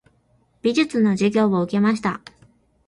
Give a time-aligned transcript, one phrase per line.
[0.63, 2.21] 美術の授業を受けました。